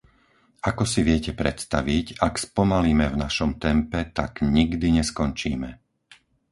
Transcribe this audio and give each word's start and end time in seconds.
Ako 0.69 0.81
si 0.91 0.99
viete 1.07 1.29
predstaviť, 1.41 2.05
ak 2.27 2.33
spomalíme 2.45 3.05
v 3.09 3.19
našom 3.25 3.51
tempe, 3.65 3.99
tak 4.17 4.31
nikdy 4.57 4.87
neskončíme. 4.97 5.69